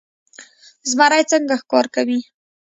زمری 0.89 1.23
څنګه 1.31 1.53
ښکار 1.61 1.85
کوي؟ 1.95 2.19